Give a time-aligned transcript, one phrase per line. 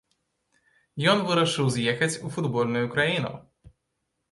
[1.11, 3.31] Ён вырашыў з'ехаць у футбольную краіну.